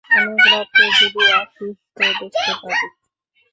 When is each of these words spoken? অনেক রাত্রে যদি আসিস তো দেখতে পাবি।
অনেক 0.09 0.39
রাত্রে 0.45 0.85
যদি 0.97 1.21
আসিস 1.39 1.75
তো 1.95 2.03
দেখতে 2.19 2.53
পাবি। 2.61 2.87